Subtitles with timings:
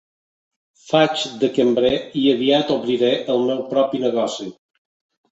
[0.85, 1.91] Faig de cambrer
[2.21, 4.49] i aviat obriré el meu propi negoci.